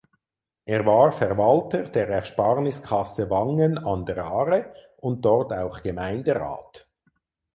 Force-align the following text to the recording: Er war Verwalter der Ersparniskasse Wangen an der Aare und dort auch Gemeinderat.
Er 0.65 0.83
war 0.87 1.11
Verwalter 1.11 1.83
der 1.83 2.07
Ersparniskasse 2.09 3.29
Wangen 3.29 3.77
an 3.77 4.03
der 4.07 4.25
Aare 4.25 4.73
und 4.97 5.23
dort 5.23 5.53
auch 5.53 5.79
Gemeinderat. 5.83 6.89